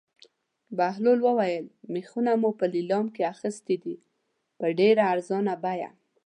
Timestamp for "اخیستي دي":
3.33-3.95